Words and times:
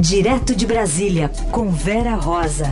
Direto 0.00 0.54
de 0.54 0.64
Brasília, 0.64 1.28
com 1.50 1.70
Vera 1.70 2.14
Rosa. 2.14 2.66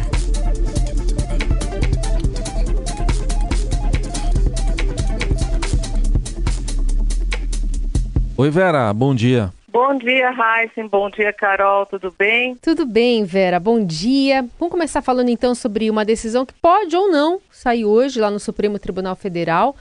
Oi, 8.39 8.49
Vera, 8.49 8.93
bom 8.93 9.13
dia. 9.13 9.53
Bom 9.67 9.99
dia, 9.99 10.31
Heisen. 10.31 10.87
Bom 10.87 11.11
dia, 11.11 11.33
Carol. 11.33 11.85
Tudo 11.87 12.15
bem? 12.17 12.55
Tudo 12.63 12.87
bem, 12.87 13.25
Vera. 13.25 13.59
Bom 13.59 13.85
dia. 13.85 14.47
Vamos 14.57 14.71
começar 14.71 15.03
falando 15.03 15.29
então 15.29 15.53
sobre 15.53 15.91
uma 15.91 16.05
decisão 16.05 16.47
que 16.47 16.55
pode 16.55 16.95
ou 16.95 17.11
não 17.11 17.41
sair 17.51 17.85
hoje 17.85 18.21
lá 18.21 18.31
no 18.31 18.39
Supremo 18.39 18.79
Tribunal 18.79 19.17
Federal, 19.17 19.75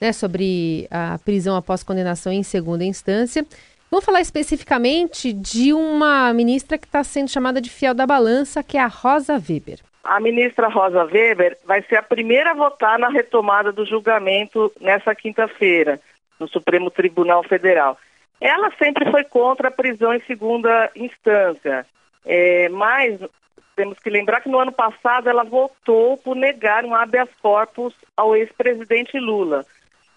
né, 0.00 0.12
sobre 0.12 0.86
a 0.88 1.18
prisão 1.24 1.56
após 1.56 1.82
condenação 1.82 2.32
em 2.32 2.44
segunda 2.44 2.84
instância. 2.84 3.44
Vamos 3.92 4.06
falar 4.06 4.22
especificamente 4.22 5.34
de 5.34 5.74
uma 5.74 6.32
ministra 6.32 6.78
que 6.78 6.86
está 6.86 7.04
sendo 7.04 7.30
chamada 7.30 7.60
de 7.60 7.68
fiel 7.68 7.92
da 7.92 8.06
balança, 8.06 8.62
que 8.62 8.78
é 8.78 8.80
a 8.80 8.86
Rosa 8.86 9.34
Weber. 9.34 9.80
A 10.02 10.18
ministra 10.18 10.66
Rosa 10.66 11.04
Weber 11.04 11.58
vai 11.66 11.82
ser 11.82 11.96
a 11.96 12.02
primeira 12.02 12.52
a 12.52 12.54
votar 12.54 12.98
na 12.98 13.10
retomada 13.10 13.70
do 13.70 13.84
julgamento 13.84 14.72
nessa 14.80 15.14
quinta-feira, 15.14 16.00
no 16.40 16.48
Supremo 16.48 16.90
Tribunal 16.90 17.42
Federal. 17.42 17.98
Ela 18.40 18.72
sempre 18.82 19.10
foi 19.10 19.24
contra 19.24 19.68
a 19.68 19.70
prisão 19.70 20.14
em 20.14 20.20
segunda 20.20 20.90
instância, 20.96 21.84
é, 22.24 22.70
mas 22.70 23.20
temos 23.76 23.98
que 23.98 24.08
lembrar 24.08 24.40
que 24.40 24.48
no 24.48 24.58
ano 24.58 24.72
passado 24.72 25.28
ela 25.28 25.44
votou 25.44 26.16
por 26.16 26.34
negar 26.34 26.86
um 26.86 26.94
habeas 26.94 27.28
corpus 27.42 27.92
ao 28.16 28.34
ex-presidente 28.34 29.18
Lula. 29.18 29.66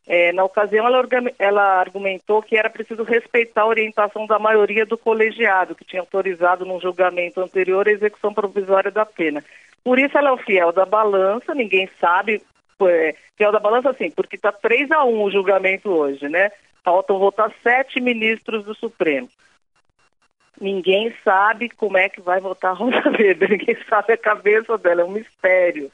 É, 0.08 0.32
na 0.34 0.44
ocasião, 0.44 0.86
ela, 0.86 1.04
ela, 1.40 1.80
argumentou 1.80 2.42
que 2.42 2.56
era 2.56 2.70
preciso 2.70 3.04
respeitar 3.04 3.62
a 3.62 3.68
orientação 3.68 4.28
da 4.28 4.38
maioria 4.38 4.86
do 4.86 4.98
colegiado, 4.98 5.74
que 5.74 5.84
tinha 5.84 6.02
autorizado 6.02 6.64
num 6.64 6.80
julgamento 6.80 7.42
anterior 7.42 7.88
a 7.88 7.92
execução 7.92 8.32
provisória 8.32 8.92
da 8.92 9.04
pena. 9.04 9.44
Por 9.84 9.98
isso, 9.98 10.16
ela 10.18 10.30
é 10.30 10.32
o 10.32 10.38
fiel 10.38 10.72
da 10.72 10.86
balança, 10.86 11.56
ninguém 11.56 11.90
sabe. 12.00 12.42
É, 12.82 13.16
fiel 13.36 13.52
da 13.52 13.60
balança, 13.60 13.94
sim, 13.94 14.12
porque 14.12 14.36
está 14.36 14.52
3 14.52 14.92
a 14.92 15.04
1 15.04 15.24
o 15.24 15.32
julgamento 15.32 15.90
hoje, 15.90 16.30
né? 16.30 16.52
Faltam 16.84 17.18
votar 17.18 17.52
sete 17.64 18.00
ministros 18.00 18.64
do 18.64 18.76
Supremo. 18.76 19.28
Ninguém 20.62 21.14
sabe 21.24 21.70
como 21.70 21.98
é 21.98 22.10
que 22.10 22.22
vai 22.22 22.40
votar 22.40 22.72
a 22.72 22.74
Rosa 22.76 23.10
Weber, 23.18 23.50
ninguém 23.50 23.76
sabe 23.90 24.14
a 24.14 24.18
cabeça 24.18 24.78
dela, 24.78 25.02
é 25.02 25.06
um 25.06 25.12
mistério. 25.12 25.92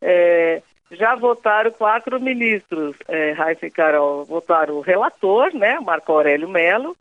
É, 0.00 0.62
já 0.90 1.14
votaram 1.14 1.70
quatro 1.70 2.20
ministros, 2.20 2.96
é, 3.08 3.34
e 3.62 3.70
Carol, 3.70 4.24
votaram 4.24 4.76
o 4.76 4.80
relator, 4.80 5.54
né, 5.54 5.78
Marco 5.80 6.12
Aurélio 6.12 6.48
Melo, 6.48 6.96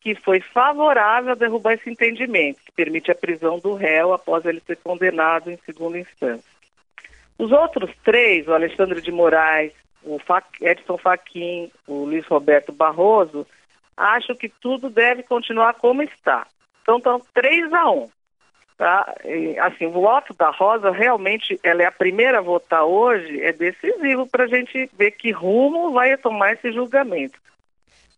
que 0.00 0.14
foi 0.14 0.40
favorável 0.40 1.32
a 1.32 1.34
derrubar 1.34 1.74
esse 1.74 1.90
entendimento, 1.90 2.60
que 2.64 2.72
permite 2.72 3.10
a 3.10 3.14
prisão 3.14 3.58
do 3.58 3.74
réu 3.74 4.12
após 4.12 4.44
ele 4.44 4.60
ser 4.60 4.76
condenado 4.76 5.50
em 5.50 5.58
segunda 5.66 5.98
instância. 5.98 6.56
Os 7.38 7.52
outros 7.52 7.90
três, 8.04 8.46
o 8.46 8.54
Alexandre 8.54 9.00
de 9.00 9.12
Moraes, 9.12 9.72
o 10.02 10.18
Edson 10.60 10.96
Fachin, 10.96 11.70
o 11.86 12.04
Luiz 12.04 12.24
Roberto 12.26 12.72
Barroso, 12.72 13.46
acho 13.96 14.34
que 14.34 14.48
tudo 14.48 14.88
deve 14.88 15.22
continuar 15.24 15.74
como 15.74 16.02
está. 16.02 16.46
Então 16.82 16.98
estão 16.98 17.20
3 17.34 17.72
a 17.72 17.90
1. 17.90 18.08
Tá? 18.76 19.14
E, 19.24 19.58
assim, 19.58 19.86
o 19.86 19.92
voto 19.92 20.34
da 20.34 20.50
Rosa 20.50 20.90
realmente, 20.90 21.58
ela 21.62 21.82
é 21.82 21.86
a 21.86 21.92
primeira 21.92 22.38
a 22.38 22.42
votar 22.42 22.84
hoje, 22.84 23.40
é 23.40 23.50
decisivo 23.52 24.26
para 24.26 24.44
a 24.44 24.46
gente 24.46 24.90
ver 24.98 25.12
que 25.12 25.30
rumo 25.30 25.92
vai 25.92 26.14
tomar 26.18 26.52
esse 26.52 26.70
julgamento. 26.72 27.38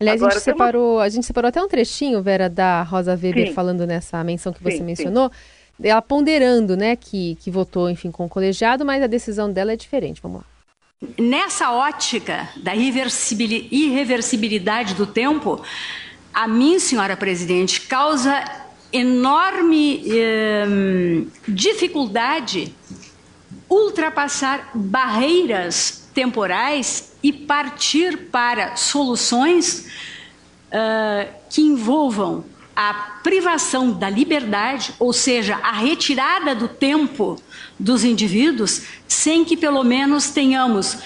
Aliás, 0.00 0.20
Agora, 0.20 0.34
a, 0.34 0.36
gente 0.36 0.44
separou, 0.44 0.96
uma... 0.96 1.04
a 1.04 1.08
gente 1.08 1.26
separou 1.26 1.48
até 1.48 1.62
um 1.62 1.68
trechinho, 1.68 2.20
Vera, 2.22 2.48
da 2.48 2.82
Rosa 2.82 3.12
Weber 3.12 3.48
sim. 3.48 3.54
falando 3.54 3.86
nessa 3.86 4.24
menção 4.24 4.52
que 4.52 4.60
você 4.62 4.78
sim, 4.78 4.84
mencionou, 4.84 5.30
sim. 5.30 5.88
ela 5.88 6.02
ponderando, 6.02 6.76
né, 6.76 6.96
que, 6.96 7.36
que 7.36 7.52
votou, 7.52 7.88
enfim, 7.88 8.10
com 8.10 8.24
o 8.24 8.28
colegiado, 8.28 8.84
mas 8.84 9.00
a 9.02 9.06
decisão 9.06 9.52
dela 9.52 9.72
é 9.72 9.76
diferente. 9.76 10.20
Vamos 10.20 10.40
lá. 10.40 10.46
Nessa 11.16 11.70
ótica 11.72 12.48
da 12.56 12.74
irreversibilidade 12.74 14.94
do 14.94 15.06
tempo, 15.06 15.64
a 16.34 16.48
mim, 16.48 16.80
senhora 16.80 17.16
presidente, 17.16 17.82
causa 17.82 18.42
enorme 18.92 20.02
eh, 20.06 21.24
dificuldade 21.46 22.74
ultrapassar 23.68 24.70
barreiras 24.74 26.08
temporais 26.14 27.12
e 27.22 27.32
partir 27.32 28.16
para 28.30 28.76
soluções 28.76 29.86
uh, 30.68 31.28
que 31.50 31.60
envolvam 31.60 32.44
a 32.74 32.94
privação 33.22 33.92
da 33.92 34.08
liberdade, 34.08 34.94
ou 34.98 35.12
seja, 35.12 35.56
a 35.56 35.72
retirada 35.72 36.54
do 36.54 36.68
tempo 36.68 37.40
dos 37.78 38.04
indivíduos, 38.04 38.82
sem 39.06 39.44
que 39.44 39.56
pelo 39.56 39.82
menos 39.82 40.30
tenhamos, 40.30 40.96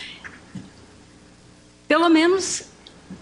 pelo 1.88 2.08
menos 2.10 2.64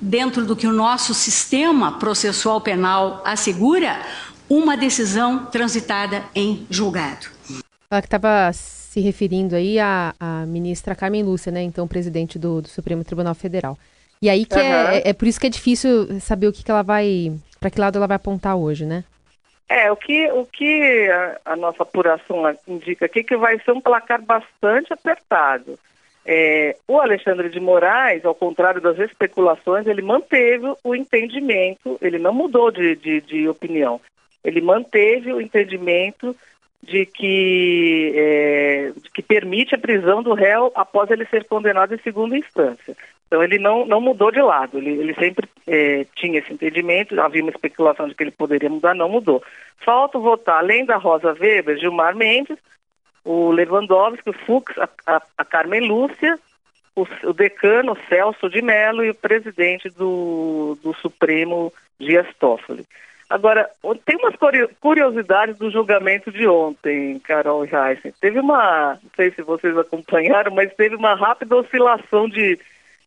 dentro 0.01 0.45
do 0.45 0.57
que 0.57 0.67
o 0.67 0.73
nosso 0.73 1.15
sistema 1.15 1.93
processual 1.93 2.61
penal 2.61 3.23
assegura, 3.25 4.01
uma 4.51 4.77
decisão 4.77 5.47
transitada 5.47 6.25
em 6.35 6.67
julgado. 6.69 7.29
Ela 7.89 8.03
que 8.03 8.09
estava 8.09 8.53
se 8.53 9.01
referindo 9.01 9.55
aí 9.55 9.79
à, 9.79 10.13
à, 10.19 10.45
ministra 10.45 10.97
Carmen 10.97 11.23
Lúcia, 11.23 11.53
né, 11.53 11.63
então 11.63 11.87
presidente 11.87 12.37
do, 12.37 12.61
do 12.61 12.69
Supremo 12.69 13.05
Tribunal 13.05 13.35
Federal. 13.35 13.79
E 14.21 14.29
aí 14.29 14.45
que 14.45 14.57
uhum. 14.57 14.61
é, 14.61 15.11
é, 15.11 15.13
por 15.13 15.29
isso 15.29 15.41
que 15.41 15.47
é 15.47 15.51
difícil 15.51 16.21
saber 16.21 16.49
o 16.49 16.53
que, 16.53 16.65
que 16.65 16.71
ela 16.71 16.83
vai, 16.83 17.33
para 17.61 17.71
que 17.71 17.81
lado 17.81 17.97
ela 17.97 18.09
vai 18.09 18.17
apontar 18.17 18.57
hoje, 18.57 18.85
né? 18.85 19.05
É, 19.69 19.91
o 19.93 19.97
que, 19.97 20.29
o 20.33 20.45
que 20.45 21.09
a, 21.09 21.53
a 21.53 21.57
nossa 21.57 21.85
apuração 21.85 22.43
indica 22.67 23.07
aqui 23.07 23.21
é 23.21 23.23
que 23.23 23.37
vai 23.37 23.61
ser 23.61 23.71
um 23.71 23.81
placar 23.81 24.21
bastante 24.21 24.93
apertado. 24.93 25.79
É, 26.27 26.77
o 26.89 26.99
Alexandre 26.99 27.49
de 27.49 27.61
Moraes, 27.61 28.25
ao 28.25 28.35
contrário 28.35 28.81
das 28.81 28.99
especulações, 28.99 29.87
ele 29.87 30.03
manteve 30.03 30.75
o 30.83 30.95
entendimento, 30.95 31.97
ele 32.03 32.19
não 32.19 32.35
mudou 32.35 32.71
de, 32.71 32.97
de, 32.97 33.21
de 33.21 33.49
opinião, 33.49 34.01
ele 34.45 34.61
manteve 34.61 35.33
o 35.33 35.41
entendimento 35.41 36.37
de 36.83 37.05
que, 37.05 38.13
é, 38.15 38.93
que 39.13 39.23
permite 39.23 39.75
a 39.75 39.79
prisão 39.79 40.23
do 40.23 40.33
réu 40.33 40.73
após 40.75 41.11
ele 41.11 41.27
ser 41.27 41.45
condenado 41.45 41.95
em 41.95 41.99
segunda 41.99 42.37
instância. 42.37 42.97
Então 43.27 43.43
ele 43.45 43.59
não, 43.59 43.87
não 43.87 44.01
mudou 44.01 44.33
de 44.33 44.41
lado, 44.41 44.79
ele, 44.79 44.91
ele 44.91 45.15
sempre 45.15 45.49
é, 45.67 46.05
tinha 46.17 46.41
esse 46.41 46.53
entendimento, 46.53 47.21
havia 47.21 47.43
uma 47.43 47.53
especulação 47.53 48.09
de 48.09 48.15
que 48.15 48.25
ele 48.25 48.33
poderia 48.33 48.69
mudar, 48.69 48.95
não 48.95 49.09
mudou. 49.09 49.43
Falta 49.85 50.19
votar, 50.19 50.59
além 50.59 50.85
da 50.85 50.97
Rosa 50.97 51.37
Weber, 51.39 51.79
Gilmar 51.79 52.17
Mendes, 52.17 52.59
o 53.25 53.53
Lewandowski, 53.53 54.31
o 54.31 54.33
Fux, 54.33 54.77
a, 54.79 54.89
a, 55.07 55.23
a 55.39 55.45
Carmen 55.45 55.87
Lúcia, 55.87 56.39
o, 56.97 57.07
o, 57.29 57.33
decano 57.33 57.97
Celso 58.09 58.49
de 58.49 58.61
Mello 58.61 59.05
e 59.05 59.11
o 59.11 59.15
presidente 59.15 59.89
do, 59.91 60.77
do 60.83 60.93
Supremo, 60.95 61.73
Dias 62.01 62.27
Toffoli. 62.39 62.85
Agora, 63.31 63.71
tem 64.05 64.17
umas 64.17 64.35
curiosidades 64.81 65.57
do 65.57 65.71
julgamento 65.71 66.33
de 66.33 66.47
ontem, 66.49 67.19
Carol 67.21 67.65
Heisen. 67.65 68.13
Teve 68.21 68.41
uma, 68.41 68.99
não 69.03 69.11
sei 69.17 69.31
se 69.31 69.41
vocês 69.41 69.79
acompanharam, 69.79 70.53
mas 70.53 70.75
teve 70.75 70.97
uma 70.97 71.15
rápida 71.15 71.57
oscilação 71.57 72.29
de 72.29 72.59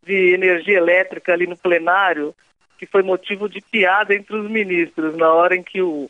de 0.05 0.33
energia 0.33 0.77
elétrica 0.77 1.33
ali 1.33 1.47
no 1.47 1.57
plenário, 1.57 2.35
que 2.77 2.85
foi 2.85 3.01
motivo 3.01 3.47
de 3.47 3.61
piada 3.61 4.13
entre 4.13 4.35
os 4.35 4.49
ministros, 4.49 5.15
na 5.15 5.33
hora 5.33 5.55
em 5.55 5.63
que 5.63 5.81
o. 5.81 6.09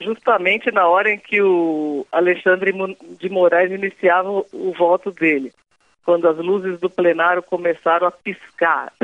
Justamente 0.00 0.70
na 0.70 0.88
hora 0.88 1.10
em 1.10 1.18
que 1.18 1.42
o 1.42 2.06
Alexandre 2.10 2.72
de 3.18 3.28
Moraes 3.28 3.70
iniciava 3.70 4.30
o, 4.30 4.46
o 4.50 4.72
voto 4.72 5.10
dele, 5.10 5.52
quando 6.04 6.26
as 6.26 6.38
luzes 6.38 6.80
do 6.80 6.88
plenário 6.88 7.42
começaram 7.42 8.06
a 8.06 8.10
piscar. 8.10 8.92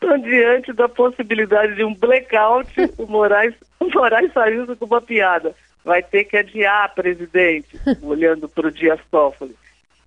então, 0.00 0.18
diante 0.18 0.72
da 0.72 0.88
possibilidade 0.88 1.74
de 1.74 1.84
um 1.84 1.94
blackout, 1.94 2.72
o 2.96 3.06
Moraes, 3.06 3.54
o 3.78 3.84
Moraes 3.90 4.32
saiu 4.32 4.74
com 4.74 4.86
uma 4.86 5.02
piada. 5.02 5.54
Vai 5.84 6.02
ter 6.02 6.24
que 6.24 6.38
adiar, 6.38 6.94
presidente, 6.94 7.78
olhando 8.02 8.48
para 8.48 8.68
o 8.68 8.72
Dias 8.72 8.98
Toffoli. 9.10 9.54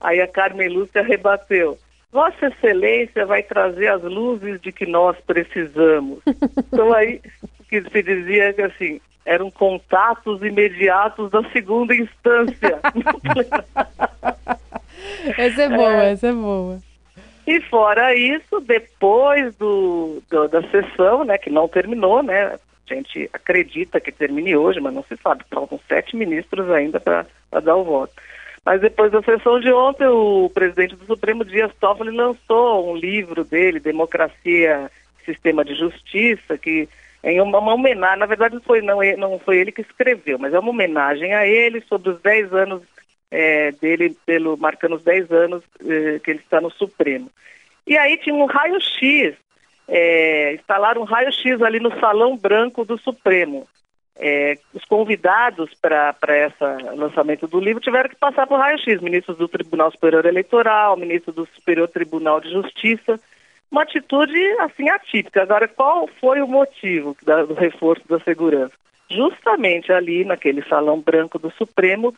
Aí 0.02 0.20
a 0.20 0.28
Carmen 0.28 0.68
Lúcia 0.68 1.04
rebateu. 1.04 1.78
Vossa 2.12 2.48
Excelência 2.48 3.28
vai 3.28 3.44
trazer 3.44 3.88
as 3.88 4.02
luzes 4.02 4.60
de 4.62 4.72
que 4.72 4.88
nós 4.88 5.16
precisamos. 5.28 6.20
Então 6.58 6.92
aí 6.92 7.22
que 7.70 7.82
se 7.82 8.04
dizia 8.04 8.52
que 8.54 8.62
assim, 8.64 9.00
eram 9.26 9.52
contatos 9.52 10.42
imediatos 10.42 11.30
da 11.30 11.44
segunda 11.52 11.96
instância. 11.96 12.80
essa 15.38 15.62
é 15.62 15.70
boa, 15.70 16.04
é, 16.04 16.12
essa 16.12 16.28
é 16.28 16.34
boa. 16.34 16.80
E 17.46 17.60
fora 17.62 18.16
isso, 18.16 18.62
depois 18.62 19.56
do, 19.56 20.22
do, 20.30 20.48
da 20.48 20.62
sessão, 20.70 21.26
né, 21.26 21.38
que 21.38 21.50
não 21.50 21.68
terminou, 21.68 22.24
né, 22.24 22.58
a 22.90 22.94
gente 22.94 23.30
acredita 23.34 24.00
que 24.00 24.12
termine 24.12 24.56
hoje, 24.56 24.80
mas 24.80 24.94
não 24.94 25.04
se 25.04 25.18
sabe, 25.18 25.44
faltam 25.50 25.80
sete 25.88 26.16
ministros 26.16 26.70
ainda 26.70 27.00
para 27.00 27.26
dar 27.62 27.76
o 27.76 27.84
voto. 27.84 28.14
Mas 28.66 28.80
depois 28.80 29.12
da 29.12 29.22
sessão 29.22 29.60
de 29.60 29.72
ontem, 29.74 30.08
o 30.08 30.50
presidente 30.54 30.96
do 30.96 31.06
Supremo, 31.06 31.44
Dias 31.44 31.72
Toffoli, 31.80 32.16
lançou 32.16 32.90
um 32.90 32.96
livro 32.96 33.44
dele, 33.44 33.80
Democracia 33.80 34.90
Sistema 35.26 35.66
de 35.66 35.76
Justiça, 35.76 36.58
que 36.58 36.88
em 37.24 37.42
uma, 37.42 37.60
uma 37.60 37.74
homenagem, 37.74 38.20
na 38.20 38.26
verdade 38.26 38.58
foi, 38.66 38.82
não, 38.82 39.00
não 39.18 39.40
foi 39.40 39.58
ele 39.58 39.72
que 39.72 39.82
escreveu, 39.82 40.38
mas 40.38 40.54
é 40.54 40.60
uma 40.60 40.70
homenagem 40.70 41.34
a 41.34 41.46
ele 41.46 41.82
sobre 41.82 42.10
os 42.10 42.22
10 42.22 42.54
anos 42.54 42.82
é, 43.34 43.72
dele, 43.72 44.16
pelo, 44.28 44.56
marcando 44.56 44.96
os 44.96 45.04
10 45.04 45.32
anos 45.32 45.64
é, 45.82 46.20
que 46.20 46.30
ele 46.30 46.40
está 46.40 46.62
no 46.62 46.70
Supremo. 46.70 47.32
E 47.86 47.98
aí 47.98 48.16
tinha 48.18 48.36
um 48.36 48.46
raio-x, 48.46 49.36
é, 49.88 50.54
instalaram 50.54 51.02
um 51.02 51.06
raio-x 51.06 51.60
ali 51.64 51.80
no 51.80 52.00
Salão 52.00 52.38
Branco 52.38 52.86
do 52.86 52.96
Supremo. 53.00 53.68
É, 54.16 54.60
os 54.72 54.86
convidados 54.86 55.72
para 55.82 56.16
esse 56.30 56.64
lançamento 56.96 57.48
do 57.48 57.60
livro 57.60 57.82
tiveram 57.82 58.08
que 58.08 58.16
passar 58.16 58.46
por 58.46 58.60
raio-x, 58.60 59.02
ministros 59.02 59.36
do 59.36 59.48
Tribunal 59.48 59.92
Superior 59.92 60.28
Eleitoral, 60.28 60.96
ministro 60.96 61.34
do 61.34 61.48
Superior 61.56 61.88
Tribunal 61.88 62.40
de 62.40 62.52
Justiça, 62.52 63.20
uma 63.72 63.82
atitude 63.82 64.40
assim 64.60 64.88
atípica. 64.90 65.42
Agora, 65.42 65.68
qual 65.68 66.08
foi 66.22 66.40
o 66.40 66.48
motivo 66.48 67.18
da, 67.24 67.44
do 67.44 67.56
reforço 67.56 68.08
da 68.08 68.20
segurança? 68.20 68.76
Justamente 69.10 69.92
ali 69.92 70.24
naquele 70.24 70.62
salão 70.66 71.00
branco 71.02 71.40
do 71.40 71.50
Supremo 71.50 72.14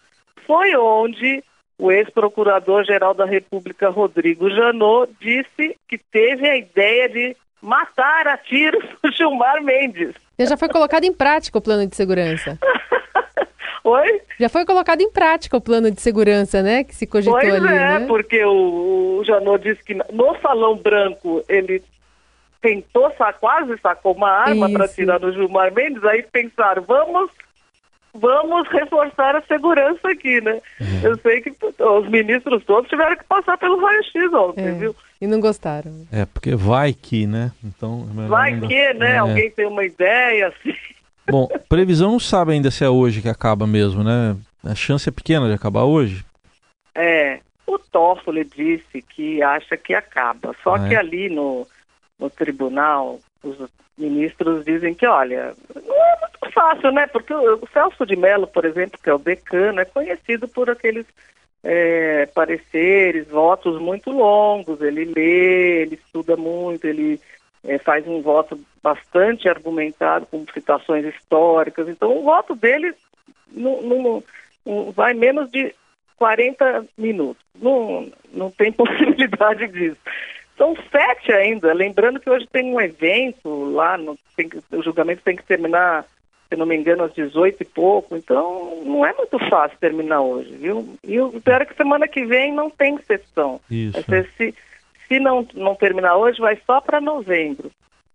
foi 0.45 0.75
onde 0.75 1.43
o 1.77 1.91
ex-procurador-geral 1.91 3.13
da 3.13 3.25
República, 3.25 3.89
Rodrigo 3.89 4.49
Janot, 4.49 5.11
disse 5.19 5.77
que 5.87 5.97
teve 5.97 6.47
a 6.47 6.57
ideia 6.57 7.09
de 7.09 7.35
matar 7.61 8.27
a 8.27 8.37
tiros 8.37 8.83
o 9.03 9.11
Gilmar 9.11 9.61
Mendes. 9.63 10.15
Já 10.39 10.57
foi 10.57 10.69
colocado 10.69 11.03
em 11.03 11.13
prática 11.13 11.57
o 11.57 11.61
plano 11.61 11.87
de 11.87 11.95
segurança. 11.95 12.57
Oi? 13.83 14.21
Já 14.39 14.49
foi 14.49 14.65
colocado 14.65 15.01
em 15.01 15.11
prática 15.11 15.55
o 15.55 15.61
plano 15.61 15.91
de 15.91 16.01
segurança, 16.01 16.63
né? 16.63 16.83
Que 16.83 16.95
se 16.95 17.05
cogitou 17.05 17.39
pois 17.39 17.53
ali, 17.53 17.67
é, 17.67 17.99
né? 17.99 18.05
porque 18.07 18.43
o, 18.43 19.19
o 19.19 19.23
Janot 19.23 19.61
disse 19.61 19.83
que 19.83 19.93
no 19.93 20.35
Salão 20.41 20.75
Branco 20.75 21.43
ele 21.47 21.83
tentou, 22.61 23.11
quase 23.39 23.77
sacou 23.79 24.13
uma 24.13 24.31
arma 24.31 24.67
para 24.71 24.87
tirar 24.87 25.19
do 25.19 25.31
Gilmar 25.31 25.71
Mendes, 25.71 26.03
aí 26.03 26.23
pensaram, 26.23 26.81
vamos 26.81 27.29
vamos 28.15 28.67
reforçar 28.69 29.35
a 29.35 29.41
segurança 29.41 30.07
aqui, 30.09 30.41
né? 30.41 30.61
É. 30.79 31.07
Eu 31.07 31.17
sei 31.19 31.41
que 31.41 31.53
os 31.79 32.09
ministros 32.09 32.63
todos 32.65 32.89
tiveram 32.89 33.15
que 33.15 33.23
passar 33.25 33.57
pelo 33.57 33.79
raio-x 33.79 34.33
ontem, 34.33 34.67
é. 34.67 34.71
viu? 34.71 34.95
E 35.21 35.27
não 35.27 35.39
gostaram. 35.39 35.91
É, 36.11 36.25
porque 36.25 36.55
vai 36.55 36.93
que, 36.93 37.27
né? 37.27 37.51
Então, 37.63 38.07
é 38.17 38.27
vai 38.27 38.59
que, 38.59 38.93
né? 38.93 39.13
É. 39.13 39.17
Alguém 39.17 39.51
tem 39.51 39.65
uma 39.65 39.85
ideia, 39.85 40.47
assim. 40.47 40.75
Bom, 41.29 41.47
previsão 41.67 42.11
não 42.11 42.19
sabe 42.19 42.53
ainda 42.53 42.69
se 42.69 42.83
é 42.83 42.89
hoje 42.89 43.21
que 43.21 43.29
acaba 43.29 43.65
mesmo, 43.65 44.03
né? 44.03 44.35
A 44.63 44.75
chance 44.75 45.09
é 45.09 45.11
pequena 45.11 45.47
de 45.47 45.53
acabar 45.53 45.83
hoje? 45.83 46.23
É, 46.93 47.39
o 47.67 47.77
Toffoli 47.77 48.45
disse 48.45 49.01
que 49.01 49.41
acha 49.41 49.75
que 49.75 49.93
acaba. 49.93 50.55
Só 50.63 50.75
ah, 50.75 50.87
que 50.87 50.93
é? 50.93 50.97
ali 50.97 51.29
no, 51.29 51.67
no 52.19 52.29
tribunal, 52.29 53.19
os 53.45 53.69
ministros 53.97 54.65
dizem 54.65 54.93
que, 54.93 55.05
olha, 55.05 55.53
não 55.73 55.95
é 55.95 56.19
muito 56.21 56.53
fácil, 56.53 56.91
né? 56.91 57.07
Porque 57.07 57.33
o 57.33 57.67
Celso 57.71 58.05
de 58.05 58.15
Mello, 58.15 58.47
por 58.47 58.65
exemplo, 58.65 58.99
que 59.01 59.09
é 59.09 59.13
o 59.13 59.19
decano, 59.19 59.79
é 59.79 59.85
conhecido 59.85 60.47
por 60.47 60.69
aqueles 60.69 61.05
é, 61.63 62.25
pareceres, 62.27 63.27
votos 63.27 63.79
muito 63.79 64.11
longos. 64.11 64.81
Ele 64.81 65.05
lê, 65.05 65.81
ele 65.81 65.95
estuda 65.95 66.35
muito, 66.35 66.85
ele 66.85 67.19
é, 67.63 67.77
faz 67.79 68.07
um 68.07 68.21
voto 68.21 68.59
bastante 68.83 69.49
argumentado, 69.49 70.27
com 70.27 70.45
citações 70.53 71.05
históricas. 71.05 71.89
Então, 71.89 72.15
o 72.17 72.23
voto 72.23 72.55
dele 72.55 72.93
não, 73.51 73.81
não, 73.81 74.23
não 74.65 74.91
vai 74.91 75.13
menos 75.13 75.49
de 75.49 75.73
40 76.17 76.85
minutos. 76.97 77.43
Não, 77.59 78.11
não 78.31 78.51
tem 78.51 78.71
possibilidade 78.73 79.67
disso. 79.67 79.99
São 80.57 80.75
sete 80.89 81.31
ainda, 81.31 81.73
lembrando 81.73 82.19
que 82.19 82.29
hoje 82.29 82.47
tem 82.51 82.73
um 82.73 82.79
evento 82.79 83.71
lá, 83.71 83.97
no, 83.97 84.17
tem, 84.35 84.49
o 84.71 84.81
julgamento 84.81 85.21
tem 85.23 85.35
que 85.35 85.43
terminar, 85.43 86.05
se 86.49 86.55
não 86.55 86.65
me 86.65 86.75
engano, 86.75 87.03
às 87.03 87.13
18 87.13 87.61
e 87.61 87.65
pouco, 87.65 88.15
então 88.15 88.81
não 88.85 89.05
é 89.05 89.13
muito 89.13 89.37
fácil 89.49 89.77
terminar 89.79 90.21
hoje, 90.21 90.55
viu? 90.55 90.97
E 91.03 91.19
o 91.19 91.41
pior 91.41 91.61
é 91.61 91.65
que 91.65 91.75
semana 91.75 92.07
que 92.07 92.25
vem 92.25 92.53
não 92.53 92.69
tem 92.69 92.97
sessão. 92.99 93.59
Isso. 93.69 94.01
Se, 94.37 94.55
se 95.07 95.19
não, 95.19 95.45
não 95.53 95.75
terminar 95.75 96.15
hoje, 96.15 96.39
vai 96.39 96.57
só 96.65 96.79
para 96.79 97.01
novembro. 97.01 97.69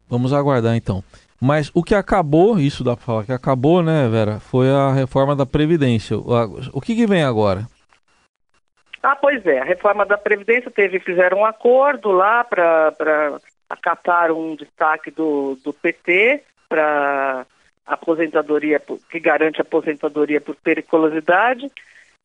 Vamos 0.09 0.33
aguardar 0.33 0.75
então. 0.75 1.05
Mas 1.41 1.71
o 1.73 1.83
que 1.83 1.95
acabou, 1.95 2.59
isso 2.59 2.85
dá 2.85 2.95
para 2.95 3.05
falar 3.05 3.25
que 3.25 3.33
acabou, 3.33 3.83
né, 3.83 4.09
Vera? 4.09 4.41
Foi 4.41 4.69
a 4.71 4.93
reforma 4.93 5.35
da 5.35 5.47
Previdência. 5.47 6.17
O 6.19 6.81
que, 6.81 6.95
que 6.95 7.07
vem 7.07 7.23
agora? 7.23 7.67
Ah, 9.03 9.17
pois 9.17 9.45
é. 9.47 9.61
A 9.61 9.65
reforma 9.65 10.05
da 10.05 10.19
Previdência 10.19 10.71
teve, 10.71 11.01
fizeram 11.01 11.39
um 11.39 11.47
acordo 11.47 12.11
lá 12.11 12.45
para 12.45 13.39
acatar 13.69 14.31
um 14.33 14.55
destaque 14.57 15.11
do, 15.11 15.57
do 15.65 15.73
PT 15.73 16.43
para 16.69 17.47
aposentadoria, 17.87 18.81
que 19.11 19.19
garante 19.19 19.61
aposentadoria 19.61 20.41
por 20.41 20.55
periculosidade. 20.57 21.71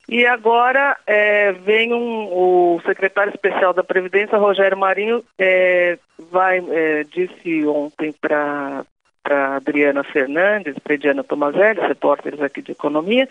E 0.07 0.25
agora 0.25 0.95
é, 1.07 1.51
vem 1.51 1.91
um, 1.91 2.27
o 2.31 2.81
secretário 2.85 3.31
especial 3.31 3.73
da 3.73 3.83
Previdência, 3.83 4.37
Rogério 4.37 4.77
Marinho, 4.77 5.23
é, 5.39 5.97
vai, 6.31 6.59
é, 6.59 7.03
disse 7.05 7.65
ontem 7.65 8.13
para 8.21 8.85
Adriana 9.23 10.03
Fernandes, 10.03 10.77
para 10.77 10.97
Diana 10.97 11.23
Tomazelli, 11.23 11.79
repórteres 11.81 12.39
aqui 12.39 12.61
de 12.61 12.73
economia, 12.73 13.27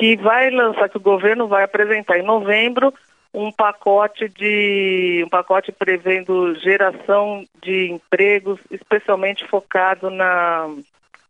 que 0.00 0.16
vai 0.16 0.50
lançar, 0.50 0.88
que 0.88 0.96
o 0.96 1.00
governo 1.00 1.46
vai 1.46 1.62
apresentar 1.62 2.18
em 2.18 2.22
novembro 2.22 2.90
um 3.34 3.52
pacote 3.52 4.30
de 4.30 5.22
um 5.26 5.28
pacote 5.28 5.70
prevendo 5.70 6.54
geração 6.54 7.44
de 7.62 7.90
empregos, 7.90 8.58
especialmente 8.70 9.46
focado 9.46 10.08
na 10.08 10.66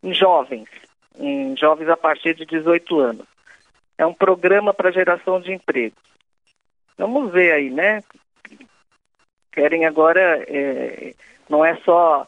em 0.05 0.15
jovens, 0.15 0.69
em 1.19 1.57
jovens 1.57 1.89
a 1.89 1.97
partir 1.97 2.33
de 2.35 2.47
18 2.47 3.01
anos. 3.01 3.27
É 3.99 4.07
um 4.07 4.15
programa 4.15 4.73
para 4.73 4.93
geração 4.93 5.41
de 5.41 5.53
emprego. 5.53 5.97
Vamos 6.97 7.33
ver 7.33 7.51
aí, 7.51 7.71
né? 7.71 8.05
Querem 9.51 9.85
agora, 9.85 10.45
é, 10.47 11.13
não 11.49 11.65
é 11.65 11.75
só 11.79 12.25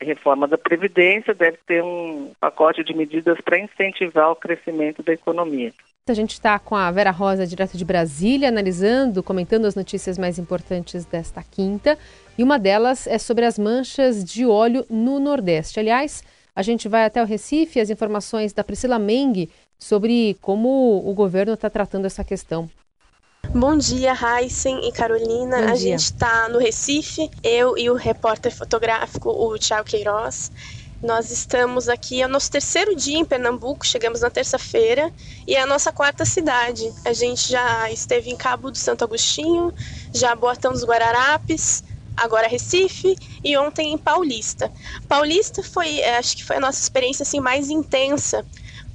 reforma 0.00 0.46
da 0.46 0.58
Previdência, 0.58 1.34
deve 1.34 1.58
ter 1.66 1.82
um 1.82 2.32
pacote 2.40 2.84
de 2.84 2.94
medidas 2.94 3.38
para 3.40 3.58
incentivar 3.58 4.30
o 4.30 4.36
crescimento 4.36 5.02
da 5.02 5.12
economia. 5.12 5.72
A 6.08 6.14
gente 6.14 6.34
está 6.34 6.56
com 6.58 6.76
a 6.76 6.88
Vera 6.90 7.10
Rosa, 7.10 7.46
direto 7.46 7.76
de 7.76 7.84
Brasília, 7.84 8.48
analisando, 8.48 9.24
comentando 9.24 9.64
as 9.64 9.74
notícias 9.74 10.16
mais 10.16 10.38
importantes 10.38 11.04
desta 11.04 11.42
quinta. 11.42 11.98
E 12.38 12.44
uma 12.44 12.58
delas 12.58 13.08
é 13.08 13.18
sobre 13.18 13.44
as 13.44 13.58
manchas 13.58 14.24
de 14.24 14.46
óleo 14.46 14.86
no 14.88 15.18
Nordeste. 15.18 15.80
Aliás, 15.80 16.22
a 16.54 16.62
gente 16.62 16.88
vai 16.88 17.04
até 17.04 17.20
o 17.20 17.26
Recife, 17.26 17.80
as 17.80 17.90
informações 17.90 18.52
da 18.52 18.62
Priscila 18.62 19.00
Meng 19.00 19.50
sobre 19.78 20.36
como 20.40 21.02
o 21.04 21.12
governo 21.12 21.54
está 21.54 21.68
tratando 21.68 22.06
essa 22.06 22.22
questão. 22.22 22.70
Bom 23.54 23.76
dia, 23.76 24.12
Heisen 24.12 24.86
e 24.86 24.92
Carolina. 24.92 25.58
Bom 25.58 25.62
a 25.64 25.66
dia. 25.66 25.76
gente 25.76 26.00
está 26.00 26.48
no 26.48 26.58
Recife, 26.58 27.30
eu 27.42 27.76
e 27.78 27.88
o 27.88 27.94
repórter 27.94 28.54
fotográfico, 28.54 29.30
o 29.30 29.58
Thiago 29.58 29.88
Queiroz. 29.88 30.50
Nós 31.02 31.30
estamos 31.30 31.88
aqui, 31.88 32.22
é 32.22 32.26
o 32.26 32.28
nosso 32.28 32.50
terceiro 32.50 32.96
dia 32.96 33.18
em 33.18 33.24
Pernambuco, 33.24 33.86
chegamos 33.86 34.22
na 34.22 34.30
terça-feira 34.30 35.12
e 35.46 35.54
é 35.54 35.60
a 35.60 35.66
nossa 35.66 35.92
quarta 35.92 36.24
cidade. 36.24 36.92
A 37.04 37.12
gente 37.12 37.50
já 37.50 37.90
esteve 37.90 38.30
em 38.30 38.36
Cabo 38.36 38.70
do 38.70 38.78
Santo 38.78 39.04
Agostinho, 39.04 39.72
já 40.12 40.34
Boatão 40.34 40.72
dos 40.72 40.84
Guararapes, 40.84 41.84
agora 42.16 42.48
Recife 42.48 43.14
e 43.44 43.56
ontem 43.56 43.92
em 43.92 43.98
Paulista. 43.98 44.72
Paulista 45.06 45.62
foi, 45.62 46.00
é, 46.00 46.16
acho 46.16 46.36
que 46.36 46.44
foi 46.44 46.56
a 46.56 46.60
nossa 46.60 46.80
experiência 46.80 47.22
assim 47.22 47.40
mais 47.40 47.68
intensa, 47.68 48.44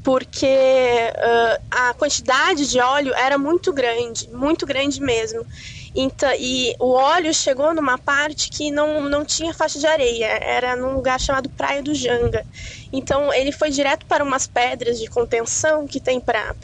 porque 0.03 0.45
uh, 0.47 1.63
a 1.91 1.93
quantidade 1.93 2.69
de 2.69 2.79
óleo 2.79 3.13
era 3.13 3.37
muito 3.37 3.73
grande, 3.73 4.29
muito 4.29 4.65
grande 4.65 5.01
mesmo. 5.01 5.45
Então, 5.93 6.31
e 6.39 6.73
o 6.79 6.91
óleo 6.91 7.33
chegou 7.33 7.73
numa 7.73 7.97
parte 7.97 8.49
que 8.49 8.71
não, 8.71 9.09
não 9.09 9.25
tinha 9.25 9.53
faixa 9.53 9.77
de 9.77 9.85
areia, 9.85 10.25
era 10.25 10.73
num 10.77 10.93
lugar 10.93 11.19
chamado 11.19 11.49
Praia 11.49 11.83
do 11.83 11.93
Janga. 11.93 12.45
Então 12.93 13.33
ele 13.33 13.51
foi 13.51 13.69
direto 13.69 14.05
para 14.05 14.23
umas 14.23 14.47
pedras 14.47 14.97
de 14.97 15.07
contenção 15.07 15.85
que 15.85 15.99
tem 15.99 16.21
para 16.21 16.55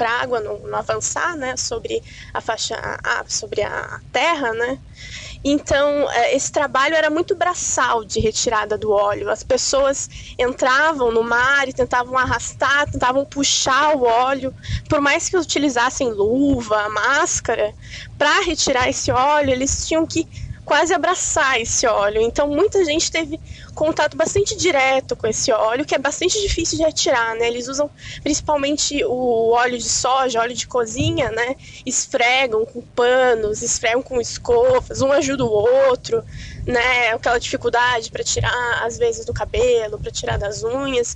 a 0.00 0.22
água 0.22 0.40
não, 0.40 0.58
não, 0.58 0.78
avançar 0.78 1.36
né, 1.36 1.56
sobre 1.56 2.02
a 2.32 2.40
faixa, 2.40 2.74
a, 3.04 3.24
sobre 3.28 3.62
a 3.62 4.00
terra, 4.10 4.52
né? 4.52 4.78
Então, 5.44 6.10
é, 6.10 6.34
esse 6.34 6.50
trabalho 6.50 6.94
era 6.94 7.10
muito 7.10 7.36
braçal 7.36 8.02
de 8.02 8.18
retirada 8.18 8.78
do 8.78 8.90
óleo. 8.90 9.28
As 9.30 9.42
pessoas 9.42 10.08
entravam 10.38 11.12
no 11.12 11.22
mar 11.22 11.68
e 11.68 11.72
tentavam 11.74 12.16
arrastar, 12.16 12.90
tentavam 12.90 13.26
puxar 13.26 13.94
o 13.94 14.04
óleo, 14.04 14.54
por 14.88 15.02
mais 15.02 15.28
que 15.28 15.36
utilizassem 15.36 16.10
luva, 16.10 16.88
máscara, 16.88 17.74
para 18.16 18.40
retirar 18.44 18.88
esse 18.88 19.12
óleo, 19.12 19.50
eles 19.50 19.86
tinham 19.86 20.06
que 20.06 20.26
quase 20.64 20.94
abraçar 20.94 21.60
esse 21.60 21.86
óleo. 21.86 22.20
Então 22.20 22.48
muita 22.48 22.84
gente 22.84 23.10
teve 23.10 23.38
contato 23.74 24.16
bastante 24.16 24.56
direto 24.56 25.14
com 25.14 25.26
esse 25.26 25.52
óleo, 25.52 25.84
que 25.84 25.94
é 25.94 25.98
bastante 25.98 26.40
difícil 26.40 26.78
de 26.78 26.84
retirar, 26.84 27.34
né? 27.36 27.48
Eles 27.48 27.68
usam 27.68 27.90
principalmente 28.22 29.04
o 29.04 29.50
óleo 29.50 29.76
de 29.76 29.88
soja, 29.88 30.40
óleo 30.40 30.54
de 30.54 30.66
cozinha, 30.66 31.30
né? 31.30 31.56
Esfregam 31.84 32.64
com 32.64 32.80
panos, 32.80 33.62
esfregam 33.62 34.02
com 34.02 34.20
escovas, 34.20 35.02
um 35.02 35.12
ajuda 35.12 35.44
o 35.44 35.50
outro, 35.50 36.24
né? 36.66 37.10
Aquela 37.12 37.38
dificuldade 37.38 38.10
para 38.10 38.24
tirar 38.24 38.84
às 38.84 38.96
vezes 38.96 39.24
do 39.24 39.34
cabelo, 39.34 39.98
para 39.98 40.10
tirar 40.10 40.38
das 40.38 40.62
unhas. 40.62 41.14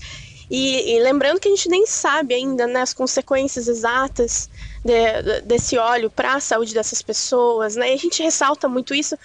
E, 0.51 0.95
e, 0.95 1.01
lembrando 1.01 1.39
que 1.39 1.49
a 1.49 1.51
gente 1.51 1.69
nem 1.69 1.87
sabe 1.87 2.35
ainda 2.35 2.67
né, 2.67 2.81
as 2.81 2.95
consequências 2.95 3.69
exatas 3.69 4.49
de, 4.83 5.43
desse 5.43 5.77
óleo 5.77 6.11
para 6.11 6.35
a 6.35 6.41
saúde 6.41 6.73
dessas 6.73 7.03
pessoas, 7.03 7.77
né? 7.77 7.91
E 7.91 7.95
a 7.95 7.99
gente 7.99 8.23
ressalta 8.23 8.69
muito 8.69 8.95
isso 8.95 9.19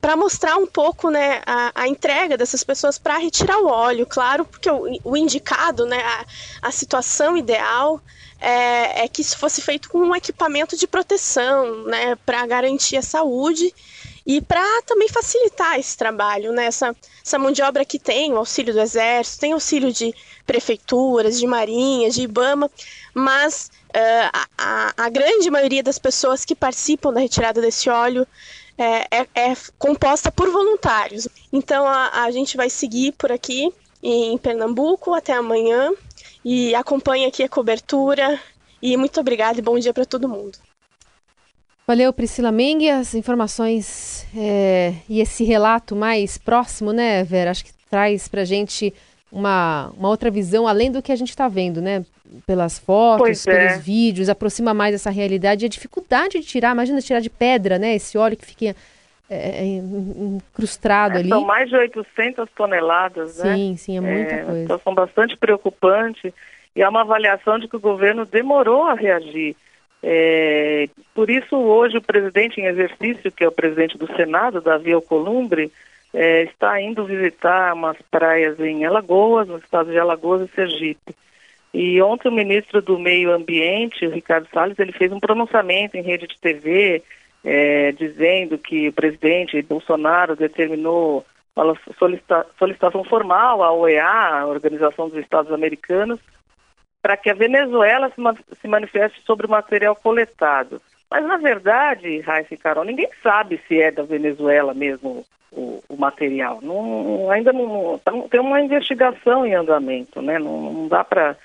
para 0.00 0.16
mostrar 0.16 0.56
um 0.56 0.66
pouco 0.66 1.10
né, 1.10 1.42
a, 1.44 1.72
a 1.74 1.88
entrega 1.88 2.38
dessas 2.38 2.64
pessoas 2.64 2.98
para 2.98 3.18
retirar 3.18 3.58
o 3.58 3.66
óleo, 3.66 4.06
claro, 4.06 4.44
porque 4.44 4.70
o, 4.70 4.98
o 5.04 5.16
indicado, 5.16 5.84
né, 5.84 6.00
a, 6.02 6.24
a 6.62 6.70
situação 6.70 7.36
ideal 7.36 8.00
é, 8.40 9.04
é, 9.04 9.08
que 9.08 9.20
isso 9.20 9.36
fosse 9.36 9.60
feito 9.60 9.88
com 9.90 9.98
um 9.98 10.16
equipamento 10.16 10.76
de 10.76 10.86
proteção, 10.86 11.84
né, 11.84 12.16
para 12.24 12.46
garantir 12.46 12.96
a 12.96 13.02
saúde 13.02 13.74
e 14.26 14.40
para 14.40 14.82
também 14.82 15.08
facilitar 15.08 15.78
esse 15.78 15.96
trabalho, 15.96 16.52
né? 16.52 16.66
Essa, 16.66 16.96
essa 17.24 17.38
mão 17.38 17.52
de 17.52 17.62
obra 17.62 17.84
que 17.84 17.98
tem 17.98 18.32
o 18.32 18.38
auxílio 18.38 18.72
do 18.72 18.80
Exército, 18.80 19.40
tem 19.40 19.52
auxílio 19.52 19.92
de 19.92 20.14
prefeituras, 20.46 21.38
de 21.38 21.46
marinhas, 21.46 22.14
de 22.14 22.22
IBAMA, 22.22 22.70
mas 23.12 23.70
uh, 23.90 24.46
a, 24.56 24.94
a, 24.96 25.08
grande 25.10 25.50
maioria 25.50 25.82
das 25.82 25.98
pessoas 25.98 26.44
que 26.44 26.54
participam 26.54 27.12
da 27.12 27.20
retirada 27.20 27.60
desse 27.60 27.90
óleo 27.90 28.26
é, 28.78 29.06
é, 29.10 29.26
é 29.34 29.56
composta 29.78 30.32
por 30.32 30.50
voluntários. 30.50 31.28
Então 31.52 31.86
a, 31.86 32.24
a 32.24 32.30
gente 32.30 32.56
vai 32.56 32.70
seguir 32.70 33.12
por 33.12 33.30
aqui 33.30 33.72
em 34.02 34.36
Pernambuco 34.38 35.14
até 35.14 35.32
amanhã 35.34 35.90
e 36.44 36.74
acompanhe 36.74 37.26
aqui 37.26 37.42
a 37.42 37.48
cobertura. 37.48 38.40
E 38.80 38.96
muito 38.96 39.18
obrigada 39.20 39.58
e 39.58 39.62
bom 39.62 39.78
dia 39.78 39.94
para 39.94 40.04
todo 40.04 40.28
mundo. 40.28 40.58
Valeu, 41.86 42.12
Priscila 42.12 42.50
Meng. 42.50 42.88
As 42.88 43.14
informações 43.14 44.26
é, 44.36 44.94
e 45.08 45.20
esse 45.20 45.44
relato 45.44 45.94
mais 45.94 46.38
próximo, 46.38 46.92
né, 46.92 47.22
Vera? 47.24 47.50
Acho 47.50 47.64
que 47.64 47.72
traz 47.90 48.26
para 48.26 48.40
a 48.40 48.44
gente 48.44 48.92
uma, 49.30 49.90
uma 49.96 50.08
outra 50.08 50.30
visão 50.30 50.66
além 50.66 50.90
do 50.90 51.02
que 51.02 51.12
a 51.12 51.16
gente 51.16 51.28
está 51.28 51.46
vendo, 51.46 51.82
né? 51.82 52.04
Pelas 52.46 52.78
fotos, 52.78 53.44
pelos 53.44 53.72
é. 53.72 53.78
vídeos, 53.78 54.28
aproxima 54.28 54.72
mais 54.72 54.94
essa 54.94 55.10
realidade 55.10 55.64
e 55.64 55.66
a 55.66 55.68
dificuldade 55.68 56.40
de 56.40 56.46
tirar. 56.46 56.72
Imagina 56.72 57.00
tirar 57.02 57.20
de 57.20 57.30
pedra, 57.30 57.78
né? 57.78 57.94
Esse 57.94 58.16
óleo 58.16 58.36
que 58.36 58.46
fica 58.46 58.74
é, 59.28 59.62
é 59.62 59.64
incrustado 59.64 61.16
é, 61.16 61.20
ali. 61.20 61.28
São 61.28 61.44
mais 61.44 61.68
de 61.68 61.76
800 61.76 62.48
toneladas, 62.56 63.32
sim, 63.32 63.46
né? 63.46 63.54
Sim, 63.54 63.76
sim, 63.76 63.96
é 63.98 64.00
muita 64.00 64.34
é, 64.34 64.44
coisa. 64.44 64.60
Então, 64.62 64.78
são 64.78 64.94
bastante 64.94 65.36
preocupante 65.36 66.32
e 66.74 66.82
há 66.82 66.88
uma 66.88 67.02
avaliação 67.02 67.58
de 67.58 67.68
que 67.68 67.76
o 67.76 67.80
governo 67.80 68.24
demorou 68.24 68.84
a 68.84 68.94
reagir. 68.94 69.54
É, 70.06 70.86
por 71.14 71.30
isso, 71.30 71.56
hoje, 71.56 71.96
o 71.96 72.02
presidente 72.02 72.60
em 72.60 72.66
exercício, 72.66 73.32
que 73.32 73.42
é 73.42 73.48
o 73.48 73.52
presidente 73.52 73.96
do 73.96 74.06
Senado, 74.14 74.60
Davi 74.60 74.92
Alcolumbre, 74.92 75.72
é, 76.12 76.42
está 76.42 76.78
indo 76.78 77.06
visitar 77.06 77.72
umas 77.72 77.96
praias 78.10 78.60
em 78.60 78.84
Alagoas, 78.84 79.48
no 79.48 79.56
estado 79.56 79.90
de 79.90 79.98
Alagoas 79.98 80.42
e 80.42 80.54
Sergipe. 80.54 81.14
E 81.72 82.00
ontem 82.02 82.28
o 82.28 82.32
ministro 82.32 82.82
do 82.82 82.98
Meio 82.98 83.32
Ambiente, 83.32 84.06
Ricardo 84.06 84.46
Salles, 84.52 84.78
ele 84.78 84.92
fez 84.92 85.10
um 85.10 85.18
pronunciamento 85.18 85.96
em 85.96 86.02
rede 86.02 86.26
de 86.26 86.38
TV, 86.38 87.02
é, 87.42 87.90
dizendo 87.92 88.58
que 88.58 88.88
o 88.88 88.92
presidente 88.92 89.60
Bolsonaro 89.62 90.36
determinou 90.36 91.24
solicita 91.98 92.46
solicitação 92.58 93.04
formal 93.04 93.62
à 93.62 93.72
OEA, 93.72 94.04
a 94.04 94.46
Organização 94.46 95.08
dos 95.08 95.18
Estados 95.18 95.50
Americanos, 95.50 96.20
para 97.04 97.18
que 97.18 97.28
a 97.28 97.34
Venezuela 97.34 98.08
se, 98.08 98.56
se, 98.62 98.66
manifeste 98.66 99.20
sobre 99.26 99.46
o 99.46 99.50
material 99.50 99.94
coletado. 99.94 100.80
Mas, 101.10 101.22
na 101.26 101.36
verdade, 101.36 102.20
Raíssa 102.20 102.54
e 102.54 102.56
Carol, 102.56 102.82
ninguém 102.82 103.10
sabe 103.22 103.60
se 103.68 103.78
é 103.78 103.90
da 103.90 104.02
Venezuela 104.02 104.72
mesmo 104.72 105.22
o, 105.52 105.84
o 105.86 105.96
material. 105.98 106.60
Não, 106.62 107.30
ainda 107.30 107.52
não, 107.52 108.00
tem 108.30 108.40
uma 108.40 108.58
investigação 108.58 109.44
em 109.44 109.54
andamento, 109.54 110.22
né? 110.22 110.38
não, 110.38 110.72
não 110.72 110.88
dá 110.88 111.04
para 111.04 111.36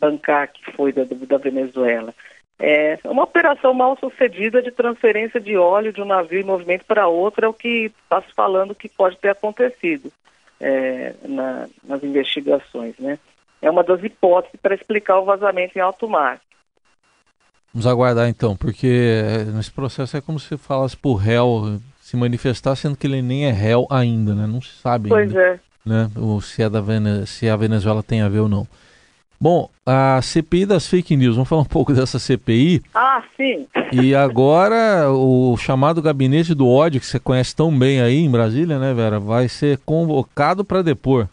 bancar 0.00 0.48
que 0.48 0.72
foi 0.72 0.92
da, 0.92 1.04
da 1.04 1.38
Venezuela. 1.38 2.12
É 2.58 2.98
uma 3.04 3.22
operação 3.22 3.72
mal 3.72 3.96
sucedida 4.00 4.60
de 4.60 4.72
transferência 4.72 5.38
de 5.38 5.56
óleo 5.56 5.92
de 5.92 6.02
um 6.02 6.06
navio 6.06 6.40
em 6.40 6.44
movimento 6.44 6.84
para 6.86 7.06
outro, 7.06 7.44
é 7.44 7.48
o 7.48 7.54
que 7.54 7.92
está 8.02 8.20
se 8.20 8.34
falando 8.34 8.74
que 8.74 8.88
pode 8.88 9.16
ter 9.18 9.28
acontecido 9.28 10.10
é, 10.60 11.14
na, 11.22 11.68
nas 11.84 12.02
investigações. 12.02 12.98
Né? 12.98 13.16
É 13.60 13.70
uma 13.70 13.82
das 13.82 14.02
hipóteses 14.02 14.58
para 14.60 14.74
explicar 14.74 15.18
o 15.18 15.24
vazamento 15.24 15.76
em 15.76 15.80
alto 15.80 16.08
mar. 16.08 16.40
Vamos 17.72 17.86
aguardar 17.86 18.28
então, 18.28 18.56
porque 18.56 19.44
nesse 19.54 19.70
processo 19.70 20.16
é 20.16 20.20
como 20.20 20.40
se 20.40 20.56
falasse 20.56 20.96
para 20.96 21.10
o 21.10 21.14
réu 21.14 21.78
se 22.00 22.16
manifestar, 22.16 22.74
sendo 22.76 22.96
que 22.96 23.06
ele 23.06 23.20
nem 23.20 23.46
é 23.46 23.50
réu 23.50 23.86
ainda, 23.90 24.34
né? 24.34 24.46
Não 24.46 24.62
se 24.62 24.72
sabe 24.80 25.08
pois 25.08 25.28
ainda. 25.28 25.42
é. 25.42 25.60
Né? 25.84 26.10
Ou 26.16 26.40
se, 26.40 26.62
é 26.62 26.70
da 26.70 26.80
Vene... 26.80 27.26
se 27.26 27.48
a 27.48 27.56
Venezuela 27.56 28.02
tem 28.02 28.22
a 28.22 28.28
ver 28.28 28.40
ou 28.40 28.48
não. 28.48 28.66
Bom, 29.38 29.68
a 29.84 30.20
CPI 30.22 30.64
das 30.64 30.86
fake 30.86 31.14
news, 31.14 31.36
vamos 31.36 31.48
falar 31.48 31.62
um 31.62 31.66
pouco 31.68 31.92
dessa 31.92 32.18
CPI. 32.18 32.82
Ah, 32.94 33.22
sim. 33.36 33.66
E 33.92 34.14
agora 34.14 35.10
o 35.10 35.56
chamado 35.56 36.00
gabinete 36.00 36.54
do 36.54 36.68
ódio, 36.68 37.00
que 37.00 37.06
você 37.06 37.20
conhece 37.20 37.54
tão 37.54 37.76
bem 37.76 38.00
aí 38.00 38.18
em 38.18 38.30
Brasília, 38.30 38.78
né, 38.78 38.94
Vera, 38.94 39.20
vai 39.20 39.48
ser 39.48 39.78
convocado 39.84 40.64
para 40.64 40.82
depor. 40.82 41.28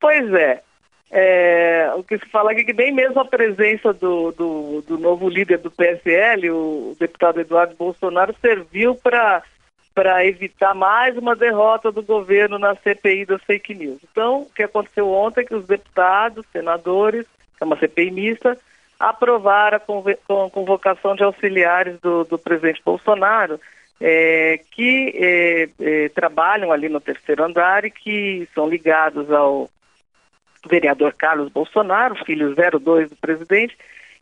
Pois 0.00 0.32
é. 0.32 0.62
É, 1.12 1.92
o 1.96 2.04
que 2.04 2.18
se 2.18 2.26
fala 2.26 2.52
aqui 2.52 2.60
é 2.60 2.64
que 2.64 2.72
nem 2.72 2.92
mesmo 2.92 3.20
a 3.20 3.24
presença 3.24 3.92
do, 3.92 4.30
do, 4.30 4.82
do 4.82 4.98
novo 4.98 5.28
líder 5.28 5.58
do 5.58 5.70
PSL, 5.70 6.50
o 6.50 6.96
deputado 7.00 7.40
Eduardo 7.40 7.74
Bolsonaro, 7.74 8.34
serviu 8.40 8.94
para 8.94 9.42
para 9.92 10.24
evitar 10.24 10.72
mais 10.72 11.18
uma 11.18 11.34
derrota 11.34 11.90
do 11.90 12.00
governo 12.00 12.58
na 12.58 12.76
CPI 12.76 13.26
das 13.26 13.42
fake 13.42 13.74
news. 13.74 13.98
Então, 14.10 14.42
o 14.42 14.46
que 14.46 14.62
aconteceu 14.62 15.10
ontem 15.10 15.40
é 15.40 15.44
que 15.44 15.54
os 15.54 15.66
deputados, 15.66 16.46
senadores, 16.52 17.26
é 17.60 17.64
uma 17.64 17.76
CPI 17.76 18.10
mista, 18.12 18.56
aprovaram 18.98 19.78
a 19.78 20.50
convocação 20.50 21.16
de 21.16 21.24
auxiliares 21.24 21.98
do, 22.00 22.24
do 22.24 22.38
presidente 22.38 22.80
Bolsonaro, 22.84 23.60
é, 24.00 24.60
que 24.70 25.12
é, 25.16 25.68
é, 25.80 26.08
trabalham 26.10 26.70
ali 26.70 26.88
no 26.88 27.00
terceiro 27.00 27.44
andar 27.44 27.84
e 27.84 27.90
que 27.90 28.48
são 28.54 28.68
ligados 28.68 29.30
ao 29.30 29.68
vereador 30.68 31.14
Carlos 31.14 31.50
Bolsonaro, 31.50 32.14
filho 32.24 32.54
02 32.54 33.10
do 33.10 33.16
presidente, 33.16 33.76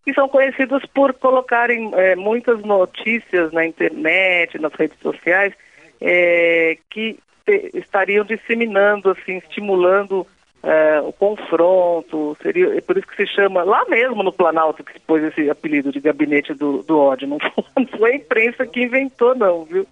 que 0.04 0.14
são 0.14 0.28
conhecidos 0.28 0.84
por 0.86 1.12
colocarem 1.14 1.90
é, 1.94 2.16
muitas 2.16 2.60
notícias 2.62 3.52
na 3.52 3.66
internet, 3.66 4.58
nas 4.58 4.72
redes 4.74 4.98
sociais, 5.00 5.52
é, 6.00 6.78
que 6.90 7.18
te, 7.44 7.70
estariam 7.74 8.24
disseminando, 8.24 9.10
assim, 9.10 9.38
estimulando 9.38 10.26
é, 10.62 11.00
o 11.00 11.12
confronto, 11.12 12.36
seria 12.42 12.76
é 12.76 12.80
por 12.80 12.96
isso 12.98 13.06
que 13.06 13.16
se 13.16 13.32
chama, 13.32 13.62
lá 13.62 13.84
mesmo 13.88 14.22
no 14.22 14.32
Planalto 14.32 14.82
que 14.82 14.92
se 14.92 15.00
pôs 15.00 15.22
esse 15.22 15.48
apelido 15.48 15.92
de 15.92 16.00
gabinete 16.00 16.52
do, 16.54 16.82
do 16.82 16.98
ódio, 16.98 17.28
não 17.28 17.38
foi, 17.38 17.64
não 17.76 17.86
foi 17.86 18.12
a 18.12 18.16
imprensa 18.16 18.66
que 18.66 18.82
inventou 18.82 19.34
não, 19.34 19.64
viu? 19.64 19.86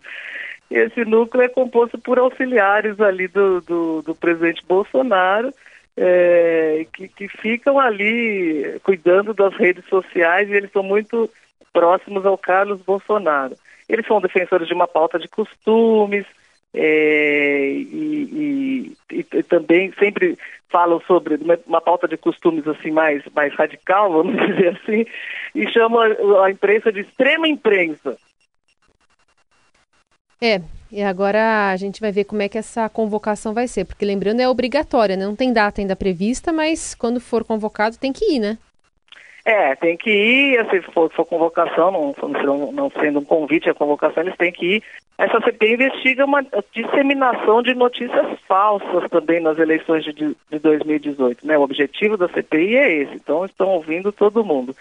Esse 0.68 1.04
núcleo 1.04 1.44
é 1.44 1.48
composto 1.48 1.96
por 1.98 2.18
auxiliares 2.18 3.00
ali 3.00 3.28
do, 3.28 3.60
do, 3.60 4.02
do 4.02 4.14
presidente 4.14 4.64
Bolsonaro, 4.66 5.52
é, 5.96 6.86
que, 6.92 7.08
que 7.08 7.28
ficam 7.28 7.78
ali 7.78 8.78
cuidando 8.82 9.32
das 9.32 9.54
redes 9.54 9.84
sociais 9.86 10.48
e 10.48 10.52
eles 10.52 10.70
são 10.70 10.82
muito 10.82 11.30
próximos 11.72 12.26
ao 12.26 12.36
Carlos 12.36 12.80
Bolsonaro. 12.82 13.56
Eles 13.88 14.06
são 14.06 14.20
defensores 14.20 14.66
de 14.66 14.74
uma 14.74 14.86
pauta 14.86 15.18
de 15.18 15.28
costumes 15.28 16.26
é, 16.74 17.70
e, 17.70 18.92
e, 19.10 19.16
e, 19.18 19.42
também 19.44 19.92
sempre 19.98 20.36
falam 20.68 21.00
sobre 21.06 21.36
uma, 21.36 21.58
uma, 21.66 21.80
pauta 21.80 22.06
de 22.06 22.18
costumes 22.18 22.66
assim 22.68 22.90
mais, 22.90 23.22
mais 23.34 23.54
radical, 23.54 24.12
vamos 24.12 24.36
dizer 24.46 24.76
assim, 24.76 25.06
e 25.54 25.66
chamam 25.70 26.00
a, 26.00 26.44
a 26.44 26.50
imprensa 26.50 26.92
de 26.92 27.00
extrema 27.00 27.48
imprensa. 27.48 28.18
É, 30.40 30.60
e 30.92 31.02
agora 31.02 31.70
a 31.70 31.76
gente 31.76 32.00
vai 32.00 32.12
ver 32.12 32.24
como 32.24 32.42
é 32.42 32.48
que 32.48 32.58
essa 32.58 32.88
convocação 32.88 33.54
vai 33.54 33.66
ser, 33.66 33.84
porque 33.84 34.04
lembrando 34.04 34.40
é 34.40 34.48
obrigatória, 34.48 35.16
né? 35.16 35.24
não 35.24 35.36
tem 35.36 35.52
data 35.52 35.80
ainda 35.80 35.96
prevista, 35.96 36.52
mas 36.52 36.94
quando 36.94 37.20
for 37.20 37.44
convocado 37.44 37.98
tem 37.98 38.12
que 38.12 38.24
ir, 38.32 38.38
né? 38.38 38.58
É, 39.46 39.76
tem 39.76 39.96
que 39.96 40.10
ir, 40.10 40.68
se 40.70 40.82
for, 40.90 41.08
for 41.12 41.24
convocação, 41.24 41.92
não, 41.92 42.14
não, 42.42 42.72
não, 42.72 42.90
sendo 42.90 43.20
um 43.20 43.24
convite 43.24 43.70
à 43.70 43.74
convocação, 43.74 44.24
eles 44.24 44.36
têm 44.36 44.50
que 44.50 44.76
ir. 44.76 44.82
Essa 45.16 45.40
CPI 45.40 45.74
investiga 45.74 46.24
uma 46.24 46.44
disseminação 46.74 47.62
de 47.62 47.72
notícias 47.72 48.26
falsas 48.48 49.08
também 49.08 49.40
nas 49.40 49.56
eleições 49.56 50.04
de, 50.04 50.12
de 50.12 50.58
2018, 50.58 51.46
né? 51.46 51.56
O 51.56 51.62
objetivo 51.62 52.16
da 52.16 52.28
CPI 52.28 52.76
é 52.76 52.92
esse, 53.02 53.14
então 53.14 53.44
estão 53.44 53.68
ouvindo 53.68 54.10
todo 54.10 54.44
mundo. 54.44 54.74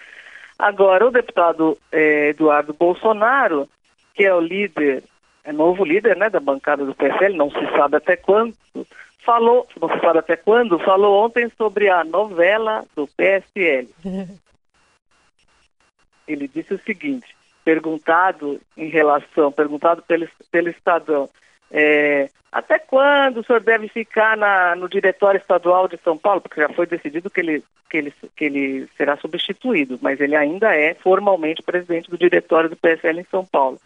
Agora, 0.58 1.06
o 1.06 1.12
deputado 1.12 1.78
é, 1.92 2.30
Eduardo 2.30 2.74
Bolsonaro, 2.74 3.68
que 4.16 4.24
é 4.24 4.34
o 4.34 4.40
líder 4.40 5.04
é 5.46 5.52
novo 5.52 5.84
líder 5.84 6.16
né, 6.16 6.28
da 6.28 6.40
bancada 6.40 6.84
do 6.84 6.94
PSL, 6.94 7.36
não 7.36 7.48
se 7.50 7.64
sabe 7.76 7.96
até 7.96 8.16
quando, 8.16 8.52
falou, 9.24 9.66
não 9.80 9.88
se 9.88 10.00
sabe 10.00 10.18
até 10.18 10.36
quando, 10.36 10.78
falou 10.80 11.24
ontem 11.24 11.48
sobre 11.56 11.88
a 11.88 12.02
novela 12.02 12.84
do 12.96 13.06
PSL. 13.06 13.88
Ele 16.26 16.48
disse 16.48 16.74
o 16.74 16.80
seguinte, 16.80 17.36
perguntado 17.64 18.60
em 18.76 18.88
relação, 18.88 19.52
perguntado 19.52 20.02
pelo, 20.02 20.28
pelo 20.50 20.68
Estadão, 20.68 21.30
é, 21.70 22.28
até 22.50 22.80
quando 22.80 23.38
o 23.38 23.44
senhor 23.44 23.60
deve 23.60 23.86
ficar 23.86 24.36
na, 24.36 24.74
no 24.74 24.88
Diretório 24.88 25.38
Estadual 25.38 25.86
de 25.86 25.96
São 25.98 26.18
Paulo? 26.18 26.40
Porque 26.40 26.60
já 26.60 26.68
foi 26.70 26.86
decidido 26.86 27.30
que 27.30 27.40
ele, 27.40 27.62
que, 27.88 27.98
ele, 27.98 28.14
que 28.34 28.44
ele 28.44 28.88
será 28.96 29.16
substituído, 29.16 29.96
mas 30.02 30.20
ele 30.20 30.34
ainda 30.34 30.74
é 30.74 30.94
formalmente 30.94 31.62
presidente 31.62 32.10
do 32.10 32.18
Diretório 32.18 32.68
do 32.68 32.76
PSL 32.76 33.20
em 33.20 33.26
São 33.30 33.44
Paulo. 33.44 33.78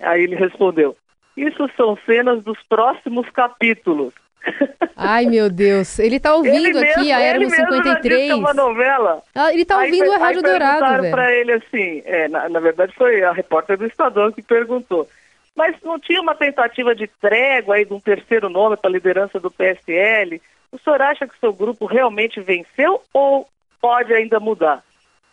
Aí 0.00 0.22
ele 0.22 0.36
respondeu: 0.36 0.96
Isso 1.36 1.68
são 1.76 1.98
cenas 2.06 2.42
dos 2.42 2.58
próximos 2.68 3.28
capítulos. 3.30 4.12
Ai, 4.96 5.26
meu 5.26 5.50
Deus. 5.50 5.98
Ele 5.98 6.16
está 6.16 6.34
ouvindo 6.34 6.68
ele 6.68 6.78
aqui 6.78 6.98
mesmo, 7.00 7.14
a 7.14 7.20
Éramos 7.20 7.52
ele 7.52 7.62
mesmo 7.62 7.76
53. 7.76 8.30
é 8.30 8.34
uma 8.34 8.54
novela. 8.54 9.22
Ah, 9.34 9.52
ele 9.52 9.62
está 9.62 9.78
ouvindo 9.78 10.04
aí, 10.04 10.14
a 10.14 10.18
Rádio 10.18 10.44
aí 10.44 10.50
Dourado, 10.50 11.02
velho. 11.02 11.10
para 11.10 11.32
ele 11.32 11.52
assim, 11.52 12.02
é, 12.04 12.28
na, 12.28 12.48
na, 12.48 12.60
verdade 12.60 12.94
foi 12.94 13.22
a 13.22 13.32
repórter 13.32 13.76
do 13.76 13.86
Estadão 13.86 14.32
que 14.32 14.42
perguntou. 14.42 15.08
Mas 15.54 15.76
não 15.82 15.98
tinha 15.98 16.20
uma 16.20 16.34
tentativa 16.34 16.94
de 16.94 17.06
trégua 17.06 17.74
aí 17.74 17.84
de 17.84 17.92
um 17.92 18.00
terceiro 18.00 18.48
nome 18.48 18.76
para 18.76 18.88
a 18.88 18.92
liderança 18.92 19.38
do 19.38 19.50
PSL? 19.50 20.40
O 20.72 20.78
senhor 20.78 21.02
acha 21.02 21.26
que 21.26 21.38
seu 21.38 21.52
grupo 21.52 21.86
realmente 21.86 22.40
venceu 22.40 23.02
ou 23.12 23.46
pode 23.80 24.12
ainda 24.12 24.38
mudar? 24.38 24.82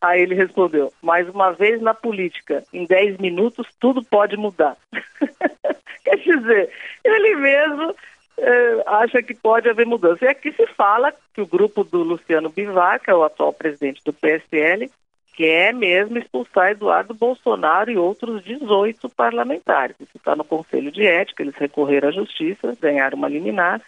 Aí 0.01 0.22
ele 0.22 0.36
respondeu, 0.36 0.94
mais 1.01 1.27
uma 1.27 1.51
vez 1.51 1.82
na 1.82 1.94
política, 1.94 2.63
em 2.72 2.86
10 2.86 3.18
minutos 3.18 3.68
tudo 3.80 4.04
pode 4.04 4.38
mudar. 4.38 4.77
Quer 6.04 6.18
dizer, 6.18 6.70
ele 7.04 7.36
mesmo 7.36 7.96
é, 8.38 8.84
acha 8.86 9.22
que 9.24 9.34
pode 9.34 9.68
haver 9.70 9.86
mudança. 9.86 10.24
E 10.24 10.27
aqui 10.27 10.51
se 10.51 10.68
fala 10.68 11.13
que 11.34 11.42
o 11.42 11.48
grupo 11.48 11.84
do 11.84 12.04
Luciano 12.04 12.50
Bivar, 12.50 13.00
que 13.00 13.10
é 13.10 13.16
o 13.16 13.24
atual 13.24 13.51
presidente 13.51 14.01
do 14.06 14.13
PSL, 14.13 14.89
quer 15.36 15.74
mesmo 15.74 16.18
expulsar 16.18 16.72
Eduardo 16.72 17.13
Bolsonaro 17.13 17.92
e 17.92 17.98
outros 17.98 18.44
18 18.44 19.08
parlamentares. 19.10 19.96
Isso 20.00 20.18
está 20.18 20.36
no 20.36 20.44
Conselho 20.44 20.92
de 20.92 21.06
Ética, 21.06 21.44
eles 21.44 21.56
recorreram 21.56 22.10
à 22.10 22.12
Justiça, 22.12 22.75
ganharam 22.82 23.18
uma 23.18 23.30
liminar, 23.30 23.82